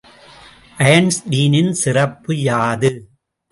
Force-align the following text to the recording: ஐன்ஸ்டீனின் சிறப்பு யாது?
ஐன்ஸ்டீனின் 0.85 1.71
சிறப்பு 1.73 2.35
யாது? 2.41 2.91